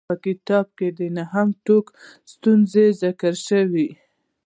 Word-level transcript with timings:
په 0.07 0.13
کتاب 0.25 0.65
کې 0.77 0.87
د 0.97 1.01
نهو 1.17 1.43
ټکو 1.65 1.91
ستونزه 2.31 2.83
ذکر 3.01 3.33
شوې. 3.47 3.87